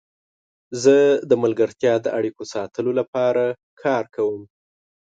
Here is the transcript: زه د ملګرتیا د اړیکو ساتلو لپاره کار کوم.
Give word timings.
زه 0.83 0.95
د 1.29 1.31
ملګرتیا 1.43 1.93
د 2.01 2.07
اړیکو 2.17 2.43
ساتلو 2.53 2.91
لپاره 2.99 3.43
کار 3.83 4.03
کوم. 4.15 4.41